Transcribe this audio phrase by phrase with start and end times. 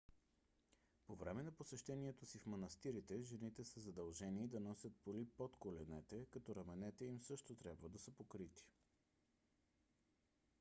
[1.07, 6.25] по време на посещението си в манастирите жените са задължени да носят поли под коленете
[6.31, 8.65] като раменете им също трябва да са покрити